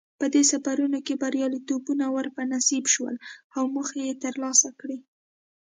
په 0.19 0.25
دې 0.33 0.43
سفرونو 0.51 0.99
کې 1.05 1.21
بریالیتوبونه 1.23 2.05
ور 2.15 2.27
په 2.35 2.41
نصیب 2.53 2.85
شول 2.93 3.15
او 3.57 3.63
موخې 3.73 4.01
یې 4.07 4.15
ترلاسه 4.23 4.69
کړې. 4.79 4.97